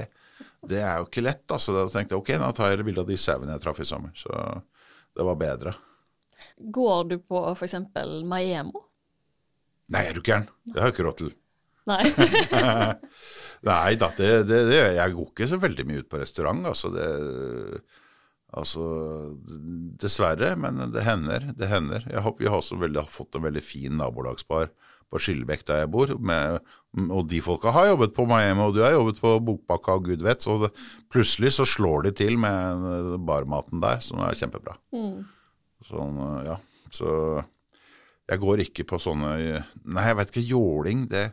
det 0.71 0.81
er 0.81 1.01
jo 1.01 1.11
ikke 1.11 1.25
lett. 1.27 1.45
Altså. 1.53 1.77
Da 1.77 1.85
tenkte 1.93 2.17
jeg 2.17 2.25
ok, 2.25 2.33
nå 2.41 2.51
tar 2.57 2.73
jeg 2.73 2.87
bilde 2.89 3.05
av 3.05 3.13
de 3.13 3.19
sauene 3.21 3.53
jeg 3.57 3.65
traff 3.67 3.83
i 3.85 3.89
sommer. 3.89 4.15
Så 4.17 4.33
det 5.17 5.27
var 5.29 5.41
bedre. 5.41 5.75
Går 6.57 7.05
du 7.11 7.19
på 7.21 7.45
f.eks. 7.53 7.77
Maiemo? 8.25 8.87
Nei, 9.91 10.07
er 10.07 10.17
du 10.17 10.23
gæren? 10.25 10.49
Det 10.65 10.81
har 10.81 10.89
jeg 10.89 10.97
ikke 10.97 11.09
råd 11.09 11.21
til. 11.21 11.33
Nei. 11.91 12.05
Nei 13.69 13.97
da, 14.01 14.09
det, 14.17 14.29
det, 14.49 14.61
det, 14.71 14.79
jeg 14.97 15.17
går 15.17 15.33
ikke 15.33 15.49
så 15.51 15.59
veldig 15.61 15.87
mye 15.89 16.05
ut 16.05 16.09
på 16.09 16.21
restaurant. 16.21 16.63
Altså, 16.71 16.93
det, 16.95 17.09
altså 18.57 18.85
Dessverre, 20.01 20.55
men 20.59 20.81
det 20.93 21.05
hender. 21.07 21.51
Det 21.57 21.69
hender. 21.71 22.07
Jeg 22.11 22.25
har, 22.25 22.37
vi 22.39 22.49
har 22.49 22.61
også 22.61 22.79
veldig, 22.81 23.07
fått 23.11 23.39
en 23.39 23.47
veldig 23.47 23.63
fin 23.65 23.99
nabolagsbar 24.01 24.71
på 25.11 25.19
Skillebekk 25.23 25.65
der 25.67 25.83
jeg 25.83 25.91
bor. 25.93 26.13
Med, 26.23 26.61
og 27.11 27.27
de 27.31 27.41
folka 27.45 27.73
har 27.75 27.91
jobbet 27.91 28.15
på 28.17 28.27
Miami, 28.31 28.63
og 28.65 28.77
du 28.77 28.83
har 28.85 28.95
jobbet 28.95 29.21
på 29.23 29.35
Bokbakka 29.47 29.99
og 29.99 30.11
gud 30.11 30.25
vet. 30.27 30.43
Så 30.43 30.57
det, 30.65 30.73
plutselig 31.13 31.55
så 31.59 31.67
slår 31.69 32.09
de 32.09 32.15
til 32.23 32.39
med 32.41 33.17
barmaten 33.27 33.83
der, 33.83 34.03
som 34.05 34.23
er 34.25 34.39
kjempebra. 34.39 34.77
Mm. 34.95 35.23
Sånn, 35.91 36.23
ja. 36.47 36.59
Så 36.95 37.11
jeg 38.31 38.43
går 38.43 38.65
ikke 38.65 38.85
på 38.91 38.99
sånne 39.03 39.35
Nei, 39.39 40.07
jeg 40.09 40.17
vet 40.19 40.33
ikke. 40.33 40.49
Jåling, 40.53 41.05
det, 41.11 41.29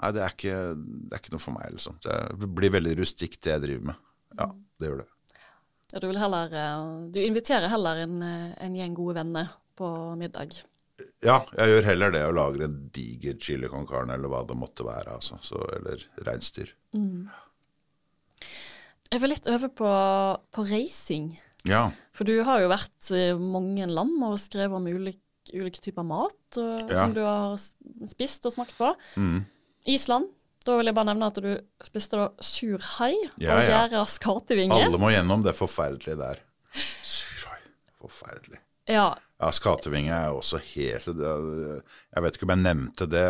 nei, 0.00 0.12
det, 0.16 0.24
er 0.24 0.36
ikke, 0.36 0.58
det 0.76 1.16
er 1.16 1.22
ikke 1.22 1.36
noe 1.36 1.44
for 1.44 1.56
meg, 1.56 1.72
liksom. 1.76 1.96
Det 2.04 2.50
blir 2.56 2.76
veldig 2.76 2.98
rustikt, 3.02 3.42
det 3.44 3.56
jeg 3.56 3.66
driver 3.66 3.90
med. 3.92 4.04
Ja, 4.38 4.52
det 4.80 4.92
gjør 4.92 5.02
det. 5.02 5.10
Ja, 5.90 6.00
du, 6.02 6.08
heller, 6.14 6.52
eh, 6.54 6.82
du 7.10 7.20
inviterer 7.22 7.70
heller 7.72 8.04
en, 8.04 8.20
eh, 8.22 8.50
en, 8.62 8.76
gjeng 8.78 8.96
gode 8.98 9.16
venner 9.18 9.54
på 9.78 9.90
middag? 10.20 10.60
Ja, 11.24 11.40
jeg 11.56 11.72
gjør 11.72 11.86
heller 11.88 12.14
det 12.14 12.24
å 12.28 12.34
lage 12.36 12.64
en 12.66 12.76
diger 12.94 13.38
chili 13.40 13.70
con 13.72 13.88
carne 13.88 14.14
eller 14.14 14.30
hva 14.30 14.44
det 14.46 14.58
måtte 14.60 14.84
være. 14.86 15.16
Altså. 15.16 15.40
Så, 15.42 15.62
eller 15.78 16.04
reinsdyr. 16.26 16.74
Mm. 16.96 17.30
Jeg 19.10 19.22
vil 19.22 19.34
litt 19.34 19.48
over 19.50 19.72
på, 19.74 19.94
på 20.54 20.66
reising. 20.68 21.32
Ja. 21.68 21.88
For 22.16 22.28
du 22.28 22.36
har 22.46 22.62
jo 22.62 22.70
vært 22.70 23.10
i 23.16 23.32
mange 23.34 23.88
land 23.90 24.20
og 24.28 24.38
skrevet 24.40 24.76
om 24.78 24.86
ulike 24.86 25.24
ulike 25.54 25.82
typer 25.82 26.04
mat 26.06 26.58
og, 26.60 26.90
ja. 26.90 27.00
som 27.00 27.14
du 27.16 27.22
har 27.24 27.56
spist 28.10 28.46
og 28.46 28.54
smakt 28.54 28.76
på. 28.78 28.92
Mm. 29.16 29.42
Island. 29.90 30.28
Da 30.70 30.76
vil 30.78 30.86
jeg 30.86 30.94
bare 30.94 31.10
nevne 31.10 31.28
at 31.32 31.38
du 31.42 31.50
spiste 31.82 32.18
da 32.20 32.28
sur 32.46 32.82
hai 32.98 33.16
ja, 33.42 33.56
og 33.56 33.64
gjæras 33.66 34.18
skatevinge. 34.20 34.76
Alle 34.76 35.00
må 35.02 35.10
gjennom 35.10 35.42
det 35.42 35.56
forferdelige 35.58 36.14
der. 36.20 36.42
Surhai. 37.02 37.58
Forferdelig. 37.98 38.60
Ja. 38.90 39.08
ja, 39.38 39.50
skatevinge 39.54 40.14
er 40.14 40.34
også 40.34 40.58
helt 40.72 41.06
Jeg 41.10 42.22
vet 42.24 42.36
ikke 42.36 42.46
om 42.48 42.54
jeg 42.54 42.62
nevnte 42.62 43.06
det, 43.10 43.26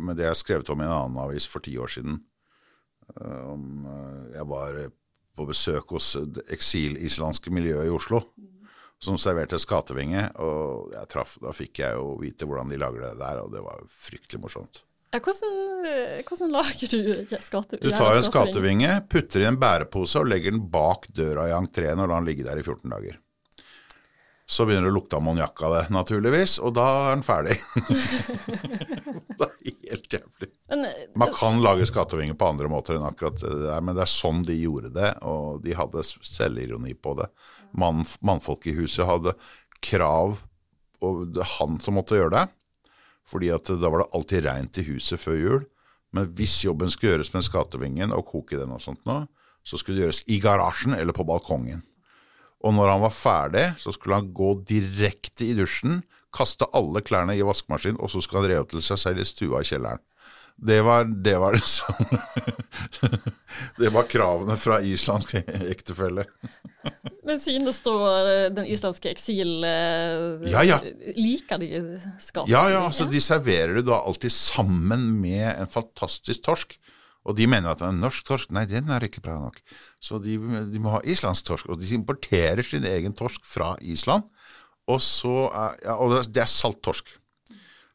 men 0.00 0.16
det 0.18 0.26
jeg 0.26 0.40
skrevet 0.40 0.70
om 0.72 0.80
i 0.82 0.86
en 0.86 0.94
annen 0.94 1.20
avis 1.22 1.46
for 1.50 1.62
ti 1.66 1.74
år 1.78 1.90
siden. 1.96 2.22
Eh, 3.10 3.52
eh, 3.52 4.22
jeg 4.38 4.48
var 4.54 4.80
på 5.34 5.46
besøk 5.50 5.94
hos 5.94 6.14
det 6.30 6.46
eksilislandske 6.54 7.50
miljøet 7.54 7.90
i 7.90 7.94
Oslo. 7.94 8.22
Som 9.02 9.18
serverte 9.18 9.58
skatevinge. 9.58 10.28
Og 10.40 10.94
traff, 11.10 11.36
da 11.42 11.52
fikk 11.52 11.82
jeg 11.82 11.98
jo 11.98 12.14
vite 12.22 12.46
hvordan 12.46 12.70
de 12.70 12.78
lager 12.80 13.08
det 13.10 13.16
der, 13.18 13.42
og 13.42 13.50
det 13.52 13.66
var 13.66 13.82
fryktelig 13.90 14.46
morsomt. 14.46 14.84
Ja, 15.14 15.20
hvordan, 15.22 16.24
hvordan, 16.26 16.50
lager 16.50 16.90
du 16.90 17.36
skatevinge? 17.38 17.84
Du 17.86 17.94
tar 17.94 18.16
en 18.18 18.24
skatevinge, 18.26 18.94
putter 19.06 19.44
i 19.44 19.46
en 19.46 19.58
bærepose 19.62 20.18
og 20.18 20.26
legger 20.26 20.50
den 20.50 20.64
bak 20.72 21.06
døra 21.14 21.44
i 21.46 21.54
entreen 21.54 22.02
og 22.02 22.08
lar 22.10 22.18
den 22.18 22.26
ligge 22.26 22.46
der 22.46 22.58
i 22.58 22.64
14 22.64 22.90
dager. 22.90 23.20
Så 24.44 24.66
begynner 24.66 24.88
det 24.88 24.92
å 24.92 24.96
lukte 24.96 25.20
ammoniakk 25.20 25.62
av 25.64 25.76
det, 25.76 25.82
naturligvis, 25.94 26.56
og 26.58 26.74
da 26.76 26.88
er 27.04 27.14
den 27.14 27.22
ferdig. 27.24 27.54
det 29.38 29.46
er 29.46 29.54
helt 29.62 30.18
jævlig. 30.18 30.50
Eh, 30.74 30.82
Man 31.14 31.32
kan 31.38 31.62
lage 31.62 31.86
skatevinger 31.88 32.34
på 32.40 32.50
andre 32.50 32.72
måter 32.72 32.98
enn 32.98 33.06
akkurat 33.06 33.38
det 33.38 33.54
der, 33.62 33.86
men 33.86 33.94
det 33.94 34.02
er 34.04 34.12
sånn 34.16 34.42
de 34.44 34.58
gjorde 34.58 34.90
det, 34.98 35.12
og 35.22 35.62
de 35.62 35.78
hadde 35.78 36.04
selvironi 36.10 36.98
på 36.98 37.14
det 37.22 37.30
mann, 37.70 38.02
mannfolk 38.18 38.66
i 38.66 38.74
huset 38.82 39.06
hadde 39.06 39.38
krav, 39.78 40.42
og 41.06 41.24
det 41.38 41.46
han 41.54 41.78
som 41.84 42.02
måtte 42.02 42.18
gjøre 42.18 42.34
det. 42.34 42.44
Fordi 43.28 43.50
at 43.54 43.70
da 43.80 43.90
var 43.90 44.04
det 44.04 44.12
alltid 44.16 44.44
reint 44.46 44.80
i 44.80 44.86
huset 44.88 45.20
før 45.20 45.38
jul. 45.40 45.64
Men 46.14 46.28
hvis 46.36 46.60
jobben 46.64 46.92
skulle 46.92 47.14
gjøres 47.14 47.32
med 47.34 47.46
skatevingen 47.46 48.14
og 48.14 48.26
koke 48.28 48.58
den 48.60 48.74
og 48.74 48.82
sånt 48.84 49.02
nå, 49.08 49.24
så 49.64 49.80
skulle 49.80 49.98
det 49.98 50.06
gjøres 50.06 50.22
i 50.30 50.38
garasjen 50.42 50.94
eller 50.96 51.16
på 51.16 51.26
balkongen. 51.26 51.82
Og 52.64 52.72
når 52.76 52.94
han 52.94 53.02
var 53.02 53.12
ferdig, 53.12 53.64
så 53.80 53.92
skulle 53.92 54.20
han 54.20 54.32
gå 54.36 54.54
direkte 54.68 55.44
i 55.48 55.56
dusjen, 55.56 56.02
kaste 56.34 56.68
alle 56.76 57.02
klærne 57.04 57.36
i 57.36 57.44
vaskemaskinen, 57.44 58.00
og 58.00 58.12
så 58.12 58.22
skulle 58.24 58.44
han 58.44 58.52
re 58.52 58.68
til 58.70 58.84
seg 58.84 59.00
selv 59.00 59.20
i 59.20 59.26
stua 59.28 59.60
i 59.60 59.68
kjelleren. 59.68 60.00
Det 60.56 60.80
var 60.86 61.04
det 61.04 61.34
var 61.38 61.56
liksom 61.56 61.94
Det 63.78 63.90
var 63.94 64.06
kravene 64.10 64.56
fra 64.58 64.80
islandsk 64.82 65.34
ektefelle. 65.44 66.26
Men 67.24 67.40
synes 67.40 67.80
da 67.84 67.94
eh, 68.20 68.46
den 68.54 68.68
islandske 68.68 69.10
eksil 69.14 69.64
eh, 69.66 70.50
Ja, 70.52 70.64
ja. 70.66 70.78
Liker 71.16 71.60
de 71.62 71.70
skapet? 72.20 72.52
Ja, 72.52 72.66
ja, 72.70 72.84
altså 72.84 73.08
de 73.10 73.22
serverer 73.22 73.78
det 73.78 73.86
da 73.88 74.02
alltid 74.04 74.32
sammen 74.32 75.08
med 75.22 75.46
en 75.52 75.70
fantastisk 75.70 76.44
torsk. 76.44 76.76
Og 77.24 77.38
de 77.38 77.46
mener 77.48 77.72
at 77.72 77.80
en 77.80 78.02
norsk 78.02 78.26
torsk, 78.28 78.50
nei, 78.52 78.66
den 78.68 78.90
er 78.92 79.06
ikke 79.06 79.22
bra 79.24 79.38
nok. 79.40 79.62
Så 80.02 80.20
de, 80.20 80.36
de 80.68 80.82
må 80.82 80.92
ha 80.92 81.00
islandsk 81.08 81.48
torsk. 81.48 81.70
Og 81.72 81.80
de 81.80 81.88
importerer 81.96 82.60
sin 82.66 82.84
egen 82.84 83.16
torsk 83.16 83.46
fra 83.48 83.72
Island. 83.80 84.28
Og, 84.84 85.00
så 85.00 85.46
er, 85.48 85.78
ja, 85.86 85.96
og 85.96 86.18
det 86.28 86.42
er 86.44 86.50
salt 86.50 86.82
torsk. 86.84 87.14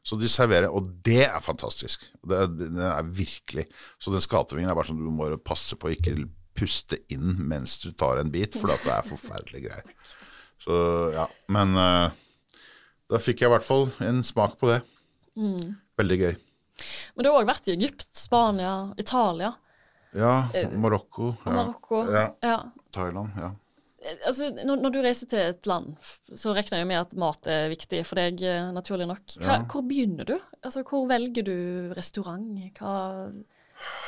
Så 0.06 0.16
de 0.16 0.28
serverer, 0.32 0.72
og 0.72 0.86
det 1.04 1.26
er 1.26 1.42
fantastisk. 1.44 2.06
Det, 2.24 2.38
det, 2.56 2.70
det 2.72 2.86
er 2.88 3.08
virkelig 3.14 3.66
Så 4.00 4.12
den 4.14 4.22
skatevingen 4.24 4.70
er 4.72 4.76
bare 4.78 4.88
sånn 4.88 5.00
du 5.00 5.10
må 5.12 5.28
passe 5.44 5.76
på 5.76 5.90
å 5.90 5.92
ikke 5.92 6.16
puste 6.56 6.98
inn 7.12 7.36
mens 7.48 7.78
du 7.82 7.90
tar 7.92 8.20
en 8.20 8.32
bit, 8.32 8.56
for 8.58 8.72
det 8.72 8.80
er 8.90 9.06
forferdelige 9.06 9.68
greier. 9.68 10.16
Så 10.60 10.74
ja, 11.14 11.24
men 11.52 11.76
uh, 11.78 12.10
da 13.10 13.20
fikk 13.22 13.42
jeg 13.42 13.48
i 13.48 13.54
hvert 13.54 13.64
fall 13.64 13.88
en 14.04 14.20
smak 14.26 14.58
på 14.60 14.68
det. 14.72 14.80
Mm. 15.38 15.76
Veldig 16.00 16.18
gøy. 16.20 16.34
Men 17.14 17.24
du 17.24 17.30
har 17.30 17.40
òg 17.40 17.48
vært 17.48 17.70
i 17.70 17.76
Egypt, 17.76 18.08
Spania, 18.16 18.74
Italia. 19.00 19.54
Ja, 20.16 20.34
Marokko. 20.74 21.34
Og 21.36 21.52
Marokko. 21.54 22.02
Ja. 22.12 22.26
Ja. 22.44 22.58
Thailand. 22.94 23.36
ja. 23.38 23.52
Altså, 24.00 24.48
når, 24.56 24.78
når, 24.80 24.92
du 24.94 25.02
reiser 25.04 25.28
til 25.28 25.42
et 25.50 25.66
land, 25.68 25.90
så 26.32 26.54
regner 26.56 26.80
jeg 26.80 26.88
med 26.88 27.02
at 27.02 27.10
mat 27.20 27.48
er 27.52 27.66
viktig 27.68 28.00
for 28.08 28.16
deg, 28.16 28.40
eh, 28.48 28.70
naturlig 28.72 29.08
nok. 29.10 29.26
Hva, 29.36 29.58
Ja. 29.58 29.58
Hvor 29.68 29.84
begynner 29.84 30.28
du? 30.28 30.38
Altså, 30.62 30.84
Hvor 30.88 31.04
velger 31.10 31.44
du 31.44 31.92
restaurant? 31.98 32.48
Hva 32.80 32.94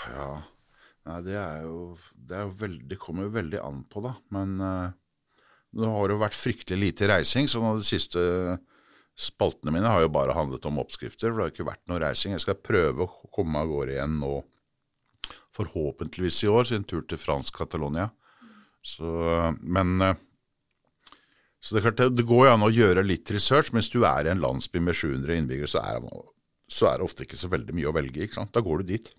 Ja, 0.09 0.31
Nei, 1.09 1.19
det 1.27 1.35
er 1.35 1.65
jo, 1.67 1.79
det, 2.15 2.37
er 2.37 2.45
jo 2.47 2.53
veldig, 2.61 2.85
det 2.93 2.99
kommer 3.03 3.27
jo 3.27 3.35
veldig 3.35 3.61
an 3.63 3.81
på, 3.91 4.03
da. 4.05 4.13
Men 4.35 4.55
uh, 4.63 4.93
det 5.75 5.89
har 5.89 6.15
jo 6.15 6.21
vært 6.21 6.39
fryktelig 6.39 6.79
lite 6.79 7.09
reising, 7.11 7.49
så 7.51 7.63
de 7.65 7.87
siste 7.87 8.23
spaltene 9.19 9.75
mine 9.75 9.91
har 9.91 10.05
jo 10.05 10.13
bare 10.15 10.37
handlet 10.37 10.65
om 10.69 10.79
oppskrifter. 10.83 11.33
For 11.33 11.41
det 11.41 11.47
har 11.49 11.55
ikke 11.55 11.69
vært 11.73 11.85
noe 11.91 12.01
reising. 12.05 12.37
Jeg 12.37 12.45
skal 12.47 12.61
prøve 12.63 13.07
å 13.07 13.31
komme 13.35 13.65
av 13.65 13.73
gårde 13.73 13.97
igjen 13.97 14.19
nå, 14.23 14.37
forhåpentligvis 15.57 16.45
i 16.47 16.53
år, 16.53 16.69
sin 16.71 16.87
tur 16.89 17.03
til 17.09 17.21
fransk 17.21 17.59
Catalonia. 17.59 18.13
Så, 18.83 19.09
men 19.63 20.01
eh, 20.03 20.21
så 21.63 21.77
det, 21.77 21.85
klart, 21.85 22.01
det, 22.17 22.27
går 22.27 22.49
jo 22.49 22.53
an 22.57 22.67
å 22.67 22.73
gjøre 22.75 23.05
litt 23.07 23.31
research. 23.31 23.71
Mens 23.77 23.91
du 23.93 24.01
er 24.03 24.27
i 24.27 24.33
en 24.33 24.43
landsby 24.43 24.83
med 24.83 24.99
700 24.99 25.39
innbyggere, 25.39 25.71
så 25.71 25.83
er, 25.87 26.03
så 26.67 26.91
er 26.91 26.99
det 26.99 27.07
ofte 27.07 27.27
ikke 27.27 27.39
så 27.39 27.51
veldig 27.53 27.77
mye 27.79 27.91
å 27.91 27.95
velge. 27.95 28.27
Da 28.51 28.65
går 28.65 28.83
du 28.83 28.95
dit. 28.97 29.13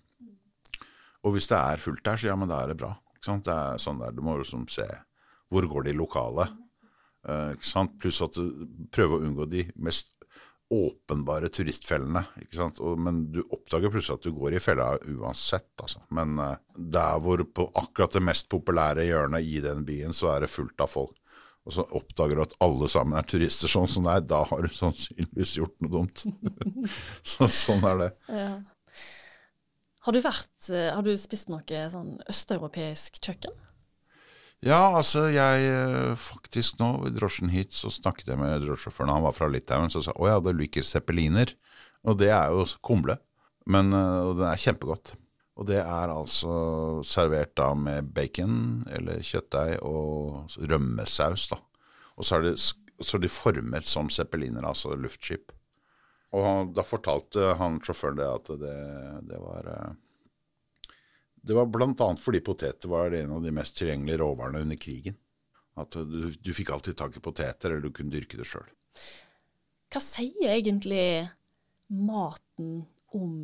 Og 1.24 1.32
hvis 1.36 1.48
det 1.48 1.56
er 1.56 1.80
fullt 1.80 2.04
der, 2.04 2.20
så 2.20 2.28
ja, 2.28 2.36
men 2.36 2.50
da 2.50 2.60
er 2.60 2.74
det 2.74 2.80
bra. 2.82 2.92
Det 3.16 3.32
er 3.48 3.80
sånn 3.80 4.02
der, 4.02 4.12
Du 4.12 4.20
må 4.20 4.36
liksom 4.36 4.68
se 4.68 4.84
hvor 5.48 5.64
går 5.70 5.88
de 5.88 5.96
lokale. 5.96 6.50
Eh? 7.24 7.54
Pluss 8.00 8.20
at 8.24 8.36
du 8.36 8.66
prøver 8.92 9.16
å 9.16 9.24
unngå 9.24 9.48
de 9.48 9.64
mest 9.80 10.12
åpenbare 10.74 11.50
turistfellene. 11.52 12.24
Og, 12.60 12.94
men 13.00 13.24
du 13.32 13.42
oppdager 13.44 13.92
plutselig 13.92 14.18
at 14.18 14.28
du 14.28 14.34
går 14.36 14.56
i 14.56 14.62
fella 14.62 14.90
uansett. 14.98 15.70
altså. 15.80 16.02
Men 16.14 16.38
uh, 16.40 16.56
der 16.76 17.20
hvor 17.24 17.42
på 17.46 17.68
akkurat 17.80 18.16
det 18.16 18.24
mest 18.24 18.50
populære 18.52 19.06
hjørnet 19.08 19.46
i 19.46 19.60
den 19.64 19.84
byen, 19.86 20.16
så 20.16 20.34
er 20.34 20.44
det 20.44 20.52
fullt 20.52 20.84
av 20.84 20.92
folk. 20.92 21.16
Og 21.64 21.72
så 21.72 21.86
oppdager 21.96 22.36
du 22.36 22.44
at 22.44 22.56
alle 22.64 22.88
sammen 22.92 23.16
er 23.16 23.24
turister, 23.28 23.70
sånn 23.72 23.88
som 23.88 24.04
det. 24.04 24.18
Da 24.28 24.42
har 24.50 24.64
du 24.64 24.72
sannsynligvis 24.72 25.56
gjort 25.62 25.76
noe 25.80 25.92
dumt. 25.94 26.24
så, 27.32 27.48
sånn 27.48 27.84
er 27.88 28.00
det. 28.02 28.12
ja. 28.28 28.54
Har 30.04 30.12
du 30.12 30.20
vært 30.20 30.68
eh, 30.68 30.90
Har 30.92 31.00
du 31.00 31.14
spist 31.16 31.48
noe 31.48 31.84
sånn 31.92 32.18
østeuropeisk 32.28 33.16
kjøkken? 33.24 33.54
Ja, 34.64 34.94
altså 34.96 35.26
jeg 35.28 35.66
eh, 35.68 36.14
faktisk 36.16 36.78
nå 36.80 36.88
i 37.04 37.12
drosjen 37.12 37.50
hit 37.52 37.74
så 37.76 37.90
snakket 37.92 38.30
jeg 38.32 38.40
med 38.40 38.62
drosjesjåføren, 38.64 39.12
han 39.12 39.26
var 39.26 39.34
fra 39.36 39.48
Litauen, 39.52 39.92
så 39.92 40.00
sa 40.06 40.14
å 40.16 40.30
ja, 40.30 40.38
du 40.40 40.54
liker 40.56 40.86
zeppeliner. 40.88 41.52
Og 42.08 42.16
det 42.20 42.30
er 42.32 42.52
jo 42.52 42.64
kumle, 42.84 43.18
men 43.68 43.92
eh, 43.92 44.20
og 44.24 44.38
det 44.40 44.48
er 44.48 44.62
kjempegodt. 44.62 45.12
Og 45.60 45.68
det 45.68 45.82
er 45.82 46.10
altså 46.10 46.54
servert 47.06 47.52
da 47.60 47.68
med 47.78 48.08
bacon 48.16 48.56
eller 48.90 49.20
kjøttdeig 49.22 49.76
og 49.86 50.56
rømmesaus, 50.56 51.50
da. 51.52 51.60
Og 52.16 52.26
så 52.26 52.38
er 52.38 52.48
det, 52.48 52.54
så 53.04 53.20
de 53.20 53.30
formet 53.30 53.86
som 53.86 54.08
zeppeliner, 54.10 54.64
altså 54.64 54.96
luftskip. 54.96 55.52
Og 56.34 56.72
da 56.74 56.82
fortalte 56.88 57.52
han 57.60 57.78
sjåføren 57.84 58.18
det 58.18 58.32
at 58.32 58.50
det, 58.64 58.78
det 59.28 59.44
var 59.44 59.68
eh, 59.76 59.92
det 61.44 61.56
var 61.56 61.68
bl.a. 61.68 62.08
fordi 62.20 62.40
poteter 62.40 62.88
var 62.88 63.12
en 63.12 63.34
av 63.36 63.44
de 63.44 63.52
mest 63.52 63.76
tilgjengelige 63.78 64.22
råvarene 64.22 64.64
under 64.64 64.80
krigen. 64.80 65.18
At 65.76 65.96
du, 65.98 66.30
du 66.30 66.50
fikk 66.54 66.70
alltid 66.72 66.96
tak 66.96 67.16
i 67.18 67.22
poteter, 67.22 67.70
eller 67.70 67.84
du 67.84 67.92
kunne 67.92 68.14
dyrke 68.14 68.38
det 68.38 68.46
sjøl. 68.48 68.66
Hva 69.92 70.02
sier 70.02 70.54
egentlig 70.54 71.28
maten 71.92 72.84
om 73.14 73.34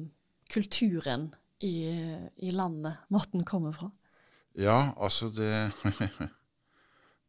kulturen 0.51 1.29
i, 1.63 1.75
i 2.41 2.53
landet 2.55 3.05
maten 3.13 3.45
kommer 3.47 3.75
fra? 3.77 3.91
Ja, 4.59 4.93
altså 4.97 5.31
det 5.35 5.51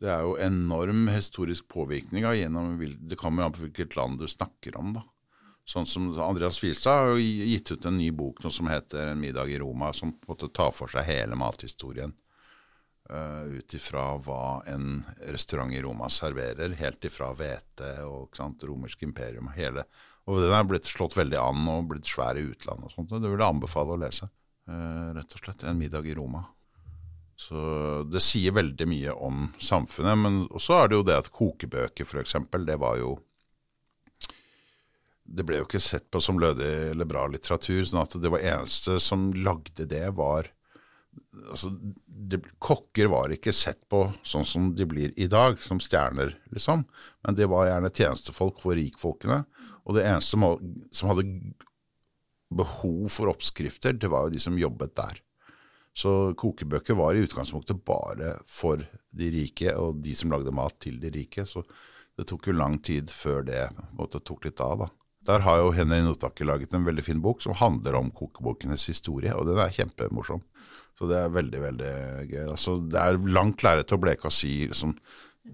Det 0.01 0.09
er 0.09 0.23
jo 0.25 0.37
enorm 0.41 1.05
historisk 1.13 1.67
påvirkning 1.69 2.25
av 2.25 2.33
gjennom 2.33 2.79
Det 2.81 3.17
kommer 3.19 3.45
an 3.45 3.53
på 3.53 3.67
hvilket 3.67 3.93
land 3.93 4.17
du 4.17 4.25
snakker 4.25 4.73
om, 4.79 4.95
da. 4.95 5.03
Sånn 5.67 5.85
som 5.85 6.09
Andreas 6.19 6.59
Filstad 6.59 6.97
har 6.97 7.13
jo 7.13 7.21
gitt 7.21 7.71
ut 7.71 7.85
en 7.85 7.97
ny 7.97 8.09
bok 8.11 8.41
noe 8.43 8.51
som 8.51 8.67
heter 8.67 9.07
'En 9.11 9.19
middag 9.19 9.49
i 9.49 9.59
Roma', 9.59 9.93
som 9.93 10.11
på 10.11 10.31
en 10.31 10.35
måte 10.35 10.53
tar 10.53 10.71
for 10.71 10.87
seg 10.87 11.05
hele 11.05 11.35
mathistorien. 11.35 12.13
Uh, 13.09 13.57
Ut 13.59 13.73
ifra 13.73 14.17
hva 14.17 14.63
en 14.67 15.03
restaurant 15.27 15.73
i 15.73 15.81
Roma 15.81 16.07
serverer, 16.09 16.75
helt 16.79 17.03
ifra 17.03 17.33
hvete 17.35 18.05
og 18.05 18.35
sant, 18.35 18.63
romersk 18.63 19.03
imperium. 19.03 19.47
og 19.47 19.53
hele. 19.53 19.83
Og 20.27 20.41
den 20.41 20.53
er 20.53 20.63
blitt 20.63 20.85
slått 20.85 21.17
veldig 21.17 21.37
an 21.37 21.67
og 21.67 21.89
blitt 21.89 22.05
svær 22.05 22.37
i 22.37 22.45
utlandet 22.45 22.85
og 22.85 22.91
sånt. 22.91 23.11
og 23.11 23.21
Det 23.21 23.29
vil 23.29 23.39
jeg 23.39 23.53
anbefale 23.55 23.93
å 23.95 23.99
lese. 23.99 24.29
Uh, 24.69 25.13
rett 25.13 25.33
og 25.35 25.39
slett 25.43 25.63
'En 25.63 25.77
middag 25.77 26.05
i 26.05 26.15
Roma'. 26.15 26.45
Så 27.41 28.03
det 28.09 28.21
sier 28.21 28.53
veldig 28.53 28.87
mye 28.87 29.13
om 29.17 29.53
samfunnet. 29.57 30.17
Men 30.17 30.47
også 30.49 30.77
er 30.77 30.87
det 30.87 30.95
jo 30.95 31.03
det 31.03 31.17
at 31.17 31.31
kokebøker, 31.31 32.05
f.eks., 32.05 32.35
det 32.67 32.77
var 32.79 32.97
jo 32.97 33.15
Det 35.23 35.45
ble 35.47 35.61
jo 35.61 35.67
ikke 35.67 35.81
sett 35.83 36.09
på 36.11 36.19
som 36.23 36.39
lødig 36.41 36.71
eller 36.91 37.07
bra 37.07 37.27
litteratur. 37.29 37.83
sånn 37.85 38.01
at 38.03 38.17
det 38.19 38.31
var 38.33 38.43
eneste 38.43 38.99
som 38.99 39.29
lagde 39.37 39.85
det, 39.87 40.09
var 40.17 40.49
altså, 41.51 41.71
det, 42.05 42.41
Kokker 42.59 43.11
var 43.11 43.33
ikke 43.33 43.53
sett 43.55 43.81
på 43.91 44.03
sånn 44.27 44.47
som 44.47 44.69
de 44.75 44.87
blir 44.89 45.13
i 45.19 45.27
dag, 45.31 45.59
som 45.63 45.79
stjerner, 45.79 46.35
liksom. 46.55 46.85
Men 47.25 47.37
det 47.37 47.49
var 47.51 47.69
gjerne 47.69 47.93
tjenestefolk 47.93 48.61
for 48.63 48.77
rikfolkene. 48.79 49.43
Og 49.85 49.97
det 49.97 50.05
eneste 50.07 50.37
som, 50.37 51.09
hadde 51.09 51.27
behov 52.51 53.07
for 53.13 53.31
oppskrifter, 53.31 53.95
det 53.95 54.11
var 54.11 54.27
jo 54.27 54.35
de 54.35 54.41
som 54.43 54.59
jobbet 54.59 54.95
der. 54.99 55.21
Så 55.93 56.31
kokebøker 56.39 56.95
var 56.95 57.15
i 57.15 57.23
utgangspunktet 57.25 57.81
bare 57.87 58.37
for 58.47 58.83
de 59.11 59.31
rike, 59.33 59.73
og 59.75 59.99
de 60.03 60.15
som 60.15 60.31
lagde 60.31 60.53
mat 60.55 60.77
til 60.83 60.99
de 61.01 61.11
rike. 61.11 61.45
Så 61.47 61.63
det 62.17 62.27
tok 62.29 62.47
jo 62.47 62.55
lang 62.55 62.77
tid 62.83 63.11
før 63.11 63.43
det 63.47 63.65
måtte, 63.97 64.23
tok 64.23 64.47
litt 64.47 64.63
av. 64.63 64.85
da. 64.85 64.89
Der 65.27 65.43
har 65.45 65.59
jo 65.61 65.73
Henry 65.75 65.99
Notakke 66.01 66.45
laget 66.47 66.73
en 66.73 66.85
veldig 66.87 67.03
fin 67.05 67.19
bok 67.21 67.43
som 67.43 67.53
handler 67.57 67.99
om 67.99 68.09
kokebokenes 68.15 68.87
historie, 68.89 69.33
og 69.37 69.45
den 69.49 69.59
er 69.61 69.73
kjempemorsom. 69.75 70.41
Så 70.97 71.09
det 71.09 71.17
er 71.17 71.33
veldig, 71.33 71.59
veldig 71.61 71.91
gøy. 72.29 72.45
Altså, 72.45 72.77
det 72.85 73.01
er 73.01 73.19
langt 73.33 73.63
lerret 73.65 73.93
å 73.93 73.99
bleke 74.01 74.29
å 74.29 74.33
si 74.33 74.67
liksom, 74.69 74.95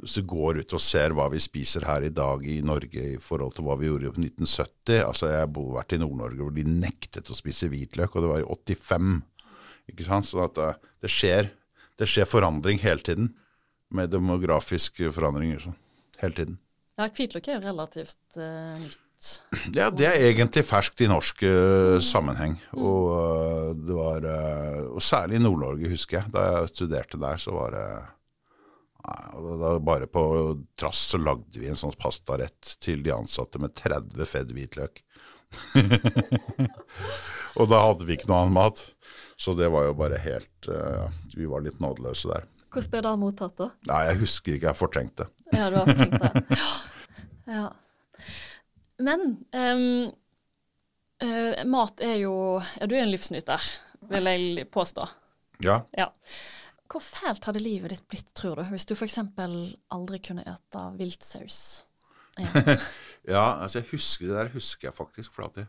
Hvis 0.01 0.17
du 0.19 0.25
går 0.27 0.57
ut 0.59 0.73
og 0.75 0.81
ser 0.83 1.13
hva 1.15 1.29
vi 1.31 1.39
spiser 1.39 1.85
her 1.87 2.03
i 2.03 2.11
dag 2.11 2.41
i 2.43 2.57
Norge 2.59 3.03
i 3.13 3.19
forhold 3.23 3.55
til 3.55 3.63
hva 3.63 3.77
vi 3.79 3.87
gjorde 3.87 4.11
på 4.11 4.19
1970 4.19 4.97
altså 4.99 5.29
Jeg 5.31 5.45
har 5.45 5.53
vært 5.55 5.95
i 5.95 5.99
Nord-Norge 6.01 6.41
hvor 6.43 6.51
de 6.51 6.65
nektet 6.67 7.31
å 7.31 7.37
spise 7.37 7.69
hvitløk, 7.71 8.11
og 8.15 8.25
det 8.25 8.31
var 8.33 8.43
i 8.43 8.49
85. 8.75 9.15
Ikke 9.93 10.07
sant? 10.09 10.27
Så 10.27 10.43
det, 10.43 10.67
det, 11.05 11.11
skjer, 11.11 11.51
det 11.95 12.09
skjer 12.11 12.27
forandring 12.27 12.83
hele 12.83 12.99
tiden, 12.99 13.31
med 13.87 14.11
demografiske 14.11 15.13
forandringer. 15.15 15.63
Sånn. 15.63 15.79
hele 16.19 16.35
tiden. 16.35 16.59
Ja, 16.99 17.07
Hvitløk 17.07 17.47
er 17.47 17.61
jo 17.61 17.67
relativt 17.69 18.39
uh, 18.41 18.75
nytt. 18.75 19.06
Ja, 19.73 19.89
det 19.89 20.05
er 20.05 20.27
egentlig 20.27 20.63
ferskt 20.67 21.01
i 21.01 21.09
norsk 21.09 21.41
uh, 21.47 21.97
sammenheng. 22.03 22.57
Og, 22.77 23.07
uh, 23.09 23.71
det 23.77 23.95
var, 23.97 24.27
uh, 24.27 24.83
og 24.93 25.01
særlig 25.03 25.39
i 25.39 25.43
Nord-Norge, 25.43 25.89
husker 25.91 26.19
jeg. 26.19 26.31
Da 26.35 26.45
jeg 26.45 26.71
studerte 26.73 27.19
der, 27.21 27.41
så 27.41 27.55
var 27.55 27.73
det 27.73 27.87
da, 29.07 29.79
Bare 29.79 30.07
på 30.11 30.21
trass 30.75 31.05
så 31.13 31.19
lagde 31.21 31.61
vi 31.61 31.69
en 31.71 31.79
sånn 31.79 31.95
pastarett 31.99 32.75
til 32.83 33.03
de 33.05 33.13
ansatte 33.15 33.61
med 33.63 33.75
30 33.77 34.27
fedd 34.27 34.51
hvitløk. 34.55 35.01
og 37.57 37.69
da 37.71 37.79
hadde 37.85 38.03
vi 38.07 38.17
ikke 38.17 38.27
noe 38.27 38.41
annen 38.43 38.57
mat. 38.57 38.83
Så 39.39 39.53
det 39.55 39.69
var 39.71 39.87
jo 39.87 39.95
bare 39.95 40.17
helt 40.19 40.67
uh, 40.67 41.07
Vi 41.37 41.45
var 41.47 41.63
litt 41.63 41.79
nådeløse 41.79 42.29
der. 42.33 42.47
Hvordan 42.73 42.91
ble 42.93 43.01
det 43.05 43.17
mottatt, 43.21 43.57
da? 43.57 43.71
Nei, 43.89 44.03
jeg 44.09 44.21
husker 44.25 44.57
ikke, 44.57 44.69
jeg 44.69 44.81
fortrengte. 44.81 45.29
Ja, 45.53 45.69
du 45.71 45.79
har 45.79 45.89
fortrengt 45.89 46.21
det. 46.21 46.61
Ja. 47.47 47.69
Men 49.03 49.23
um, 49.53 50.11
uh, 51.23 51.63
mat 51.69 52.01
er 52.01 52.15
jo 52.23 52.35
Ja, 52.79 52.87
du 52.89 52.95
er 52.97 53.03
en 53.05 53.11
livsnyter, 53.13 53.63
vil 54.11 54.29
jeg 54.31 54.69
påstå. 54.73 55.07
Ja. 55.63 55.81
Ja. 55.97 56.11
Hvor 56.87 57.03
fælt 57.03 57.45
hadde 57.49 57.61
livet 57.61 57.91
ditt 57.91 58.05
blitt, 58.07 58.29
tror 58.37 58.61
du, 58.61 58.63
hvis 58.71 58.87
du 58.87 58.95
f.eks. 58.95 59.19
aldri 59.19 60.21
kunne 60.23 60.45
ete 60.47 60.83
viltsaus? 60.97 61.59
Ja. 62.37 62.77
ja, 63.33 63.45
altså 63.63 63.81
jeg 63.81 63.89
husker 63.91 64.29
det 64.29 64.37
der 64.37 64.53
husker 64.53 64.87
jeg 64.87 64.95
faktisk, 64.95 65.33
for 65.35 65.49
at 65.49 65.59
jeg, 65.63 65.67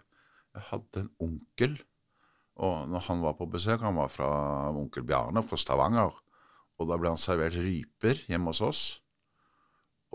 hadde 0.70 1.04
en 1.04 1.10
onkel. 1.22 1.76
Og 2.58 2.88
når 2.90 3.04
han 3.06 3.20
var 3.22 3.36
på 3.38 3.46
besøk, 3.50 3.82
han 3.84 3.94
var 3.98 4.08
fra 4.10 4.30
onkel 4.74 5.04
Bjarne 5.06 5.42
fra 5.46 5.58
Stavanger, 5.60 6.16
og 6.78 6.88
da 6.90 6.96
ble 6.98 7.12
han 7.12 7.20
servert 7.20 7.54
ryper 7.58 8.24
hjemme 8.26 8.50
hos 8.50 8.62
oss. 8.64 8.82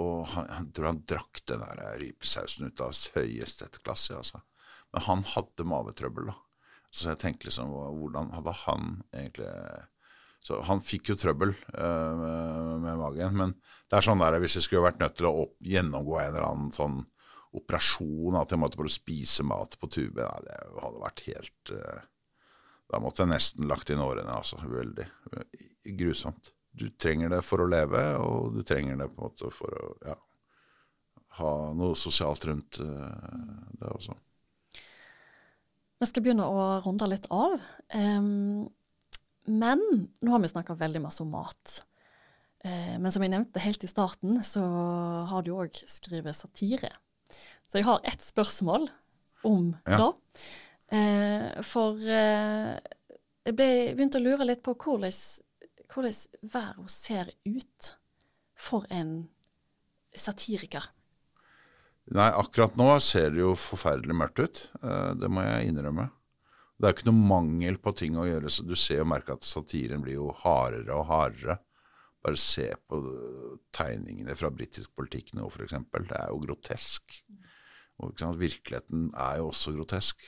Og 0.01 0.25
han, 0.33 0.49
han 0.49 0.71
tror 0.73 0.89
han 0.89 1.03
drakk 1.09 1.43
den 1.49 1.61
der 1.61 1.99
rypesausen 2.01 2.71
ut 2.71 2.81
av 2.81 2.95
høyeste 3.15 3.69
klasse. 3.83 4.17
Altså. 4.17 4.41
Men 4.93 5.05
han 5.07 5.25
hadde 5.35 5.67
mavetrøbbel, 5.69 6.31
da. 6.31 6.37
Så 6.93 7.09
jeg 7.09 7.21
tenkte 7.23 7.47
liksom, 7.47 7.71
hvordan 7.73 8.29
hadde 8.35 8.53
han 8.67 8.89
egentlig 9.15 9.49
Så 10.45 10.59
han 10.67 10.81
fikk 10.83 11.09
jo 11.09 11.15
trøbbel 11.17 11.53
øh, 11.55 12.13
med, 12.19 12.71
med, 12.83 12.97
magen. 12.99 13.37
Men 13.39 13.53
det 13.89 13.97
er 13.97 14.05
sånn 14.05 14.21
der, 14.21 14.37
hvis 14.43 14.57
jeg 14.59 14.65
skulle 14.67 14.83
vært 14.85 14.99
nødt 15.01 15.15
til 15.17 15.29
å 15.29 15.35
opp, 15.45 15.53
gjennomgå 15.63 16.17
en 16.19 16.33
eller 16.33 16.47
annen 16.49 16.73
sånn 16.75 16.97
operasjon, 17.55 18.35
at 18.35 18.51
jeg 18.51 18.59
måtte 18.59 18.79
bare 18.81 18.91
spise 18.91 19.45
mat 19.45 19.77
på 19.79 19.87
tube, 19.93 20.25
nei, 20.25 20.41
det 20.49 20.83
hadde 20.83 21.03
vært 21.05 21.23
helt 21.29 21.73
øh, 21.77 22.01
Da 22.91 22.99
måtte 23.01 23.23
jeg 23.23 23.31
nesten 23.31 23.69
lagt 23.71 23.89
inn 23.93 24.03
årene, 24.03 24.35
altså. 24.35 24.59
Veldig 24.67 25.07
grusomt. 25.97 26.51
Du 26.73 26.87
trenger 26.97 27.29
det 27.29 27.43
for 27.45 27.61
å 27.61 27.69
leve, 27.69 28.01
og 28.25 28.55
du 28.57 28.63
trenger 28.65 28.97
det 28.97 29.09
på 29.13 29.21
en 29.21 29.29
måte 29.29 29.49
for 29.53 29.77
å 29.77 29.89
ja, 30.09 30.15
ha 31.39 31.55
noe 31.77 31.97
sosialt 31.97 32.45
rundt 32.49 32.81
det 32.81 33.89
også. 33.89 34.17
Vi 36.03 36.09
skal 36.09 36.25
begynne 36.25 36.43
å 36.43 36.63
runde 36.83 37.07
litt 37.07 37.29
av. 37.31 37.53
Um, 37.95 38.65
men 39.47 39.83
nå 40.19 40.33
har 40.33 40.41
vi 40.43 40.49
snakka 40.51 40.75
veldig 40.75 40.99
masse 41.05 41.23
om 41.23 41.29
mat. 41.31 41.77
Uh, 42.59 42.99
men 42.99 43.07
som 43.13 43.23
jeg 43.23 43.31
nevnte 43.31 43.63
helt 43.63 43.85
i 43.87 43.91
starten, 43.91 44.41
så 44.43 44.63
har 45.29 45.45
du 45.45 45.53
òg 45.55 45.79
skrevet 45.87 46.35
satire. 46.35 46.91
Så 47.71 47.79
jeg 47.79 47.87
har 47.87 48.03
ett 48.03 48.25
spørsmål 48.25 48.89
om 49.47 49.71
ja. 49.87 50.01
det. 50.01 50.43
Uh, 50.91 51.63
for 51.63 51.95
uh, 51.95 52.75
jeg 53.47 53.55
ble, 53.55 53.69
begynte 53.95 54.19
å 54.19 54.25
lure 54.27 54.49
litt 54.49 54.63
på 54.65 54.75
hvordan, 54.75 55.15
hvordan 55.93 56.49
verden 56.53 56.89
ser 56.91 57.31
ut 57.45 57.93
for 58.59 58.87
en 58.93 59.29
satiriker. 60.15 60.89
Nei, 62.13 62.27
akkurat 62.35 62.75
nå 62.75 62.89
ser 62.99 63.31
det 63.31 63.43
jo 63.43 63.53
forferdelig 63.55 64.17
mørkt 64.17 64.41
ut. 64.43 64.61
Eh, 64.81 65.13
det 65.19 65.29
må 65.31 65.45
jeg 65.45 65.69
innrømme. 65.71 66.09
Det 66.75 66.89
er 66.89 66.95
ikke 66.97 67.07
noe 67.07 67.27
mangel 67.29 67.77
på 67.79 67.93
ting 67.95 68.17
å 68.19 68.25
gjøre, 68.27 68.49
så 68.51 68.65
du 68.67 68.73
ser 68.75 68.99
jo 68.99 69.07
merke 69.07 69.37
at 69.37 69.45
satiren 69.47 70.01
blir 70.03 70.17
jo 70.17 70.33
hardere 70.41 70.97
og 70.97 71.07
hardere. 71.07 71.57
Bare 72.23 72.39
se 72.39 72.69
på 72.87 72.99
tegningene 73.75 74.35
fra 74.39 74.51
britisk 74.51 74.91
politikk 74.95 75.33
nå, 75.37 75.47
f.eks. 75.47 75.75
Det 75.93 76.17
er 76.17 76.31
jo 76.31 76.41
grotesk. 76.43 77.17
Og 78.03 78.19
Virkeligheten 78.39 79.11
er 79.15 79.39
jo 79.39 79.51
også 79.51 79.75
grotesk. 79.75 80.25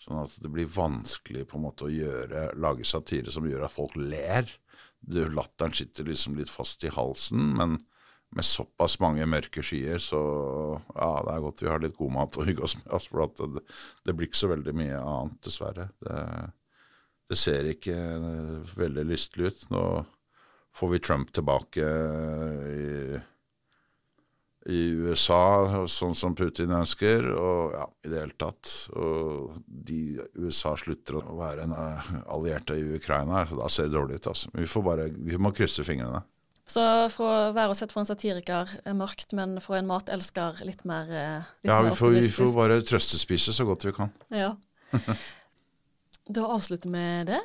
Sånn 0.00 0.22
at 0.22 0.34
det 0.40 0.50
blir 0.50 0.70
vanskelig 0.70 1.44
på 1.50 1.58
en 1.58 1.66
måte 1.66 1.86
å 1.86 1.92
gjøre, 1.92 2.48
lage 2.56 2.86
satire 2.88 3.32
som 3.34 3.46
gjør 3.46 3.66
at 3.66 3.74
folk 3.74 3.98
ler. 4.00 4.48
Latteren 5.08 5.72
sitter 5.74 6.06
liksom 6.06 6.36
litt 6.38 6.50
fast 6.52 6.84
i 6.84 6.92
halsen, 6.92 7.54
men 7.56 7.78
med 8.30 8.46
såpass 8.46 9.00
mange 9.02 9.26
mørke 9.26 9.62
skyer, 9.66 9.98
så 9.98 10.20
ja, 10.94 11.08
det 11.26 11.32
er 11.32 11.42
godt 11.42 11.62
vi 11.64 11.70
har 11.70 11.82
litt 11.82 11.96
god 11.98 12.12
mat 12.14 12.38
å 12.38 12.46
hygge 12.46 12.62
oss 12.66 12.76
med. 12.78 12.86
Altså, 12.94 13.10
for 13.10 13.48
det, 13.56 13.64
det, 14.06 14.14
blir 14.14 14.30
ikke 14.30 14.38
så 14.38 14.50
veldig 14.52 14.74
mye 14.78 15.00
annet, 15.00 15.40
dessverre. 15.42 15.88
Det, 15.98 16.20
det 17.30 17.38
ser 17.38 17.70
ikke 17.72 17.96
veldig 18.78 19.06
lystelig 19.08 19.50
ut. 19.50 19.64
Nå 19.74 19.82
får 20.78 20.92
vi 20.92 21.02
Trump 21.02 21.32
tilbake 21.34 21.90
i, 22.70 23.18
i 24.68 24.80
USA, 24.92 25.86
sånn 25.88 26.12
som 26.14 26.34
Putin 26.36 26.72
ønsker, 26.76 27.30
og 27.32 27.72
ja, 27.72 27.86
i 28.04 28.10
det 28.12 28.18
hele 28.20 28.36
tatt. 28.36 28.72
Og 28.92 29.54
de 29.64 30.18
USA 30.36 30.74
slutter 30.76 31.16
å 31.22 31.38
være 31.38 31.64
en 31.64 31.72
allierte 32.26 32.76
i 32.76 32.84
Ukraina, 32.98 33.46
så 33.48 33.56
da 33.56 33.70
ser 33.72 33.88
det 33.88 33.96
dårlig 33.96 34.20
ut. 34.20 34.28
Altså. 34.34 34.52
Vi, 34.52 34.68
får 34.68 34.84
bare, 34.84 35.08
vi 35.16 35.40
må 35.40 35.54
krysse 35.56 35.86
fingrene. 35.86 36.20
Så 36.70 36.82
fra 37.10 37.30
å 37.48 37.52
være 37.56 37.74
sett 37.74 37.90
for 37.90 38.04
en 38.04 38.10
satiriker 38.10 38.76
er 38.86 38.94
mørkt, 38.94 39.32
men 39.34 39.56
for 39.64 39.78
en 39.78 39.88
matelsker 39.88 40.60
litt 40.62 40.84
mer 40.86 41.08
eh, 41.10 41.48
litt 41.64 41.72
Ja, 41.72 41.80
vi 41.82 41.96
får, 41.98 42.14
vi 42.20 42.30
får, 42.30 42.52
bare 42.54 42.78
trøstespise 42.86 43.56
så 43.56 43.66
godt 43.66 43.88
vi 43.88 43.96
kan. 43.96 44.12
Ja. 44.30 44.52
da 46.36 46.46
avslutter 46.54 46.92
vi 46.92 47.06
det. 47.32 47.40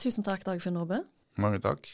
Tusen 0.00 0.24
takk, 0.24 0.46
Dagfinn 0.46 0.78
Nordbø. 0.78 1.02
Mange 1.42 1.60
takk. 1.60 1.90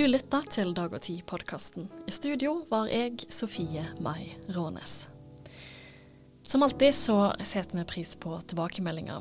Du 0.00 0.06
lytta 0.08 0.38
til 0.48 0.70
Dag 0.72 0.94
og 0.96 1.02
Tid-podkasten. 1.04 1.90
I 2.08 2.12
studio 2.14 2.62
var 2.70 2.86
jeg, 2.88 3.18
Sofie 3.28 3.82
Mai 4.00 4.32
Rånes. 4.48 5.12
Som 6.40 6.64
alltid 6.64 6.94
så 6.96 7.36
setter 7.44 7.76
vi 7.76 7.84
pris 7.90 8.16
på 8.16 8.40
tilbakemeldinger. 8.48 9.20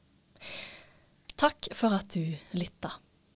Takk 1.45 1.59
for 1.71 1.95
at 1.95 2.11
du 2.11 2.35
lytta. 2.59 2.91